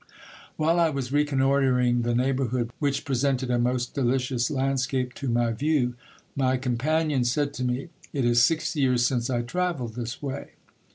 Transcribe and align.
While 0.57 0.79
I 0.79 0.89
was 0.89 1.11
reconnoitring 1.11 2.01
the 2.01 2.15
neighbourhood, 2.15 2.71
which 2.79 3.05
presented 3.05 3.51
a 3.51 3.59
most 3.59 3.93
deli 3.93 4.17
cious 4.17 4.49
landscape 4.49 5.13
to 5.13 5.29
my 5.29 5.51
view, 5.51 5.93
my 6.35 6.57
companion 6.57 7.23
said 7.23 7.53
to 7.53 7.63
me, 7.63 7.89
It 8.11 8.25
is 8.25 8.43
six 8.43 8.75
years 8.75 9.05
since 9.05 9.29
I 9.29 9.43
travelled 9.43 9.93
this 9.93 10.19
way. 10.19 10.53